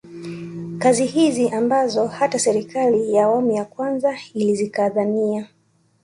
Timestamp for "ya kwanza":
3.51-4.17